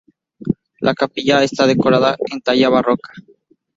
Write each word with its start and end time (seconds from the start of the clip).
La 0.79 0.95
capilla 0.95 1.43
está 1.43 1.67
decorada 1.67 2.17
en 2.33 2.41
talla 2.41 2.69
barroca. 2.69 3.13